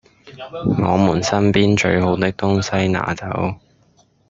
[0.79, 3.59] 我們身邊最好的東西拿走